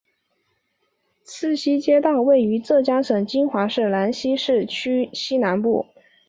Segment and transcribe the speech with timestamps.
[1.25, 5.85] 赤溪街道位于浙江省金华市兰溪市区西南部。